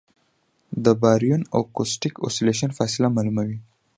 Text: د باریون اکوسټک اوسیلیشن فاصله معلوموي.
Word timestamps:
د 0.83 0.85
باریون 1.01 1.41
اکوسټک 1.59 2.13
اوسیلیشن 2.25 2.69
فاصله 2.77 3.07
معلوموي. 3.15 3.59